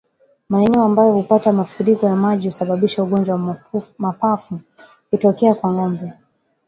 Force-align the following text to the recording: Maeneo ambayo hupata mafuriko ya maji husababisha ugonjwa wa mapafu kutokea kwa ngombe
Maeneo 0.49 0.83
ambayo 0.83 1.11
hupata 1.11 1.51
mafuriko 1.51 2.05
ya 2.05 2.15
maji 2.15 2.47
husababisha 2.47 3.03
ugonjwa 3.03 3.35
wa 3.35 3.61
mapafu 3.97 4.59
kutokea 5.09 5.55
kwa 5.55 5.71
ngombe 5.73 6.13